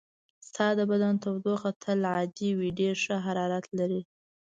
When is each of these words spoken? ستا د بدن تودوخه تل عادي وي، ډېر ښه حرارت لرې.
ستا 0.47 0.67
د 0.79 0.79
بدن 0.91 1.13
تودوخه 1.23 1.69
تل 1.83 1.99
عادي 2.13 2.49
وي، 2.59 2.69
ډېر 2.79 2.93
ښه 3.03 3.15
حرارت 3.25 3.65
لرې. 3.79 4.01